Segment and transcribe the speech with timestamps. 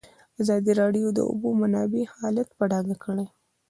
[0.41, 3.25] ازادي راډیو د د اوبو منابع حالت په ډاګه کړی.